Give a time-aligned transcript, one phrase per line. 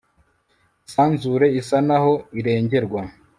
[0.87, 3.01] Isanzure isa naho irengerwa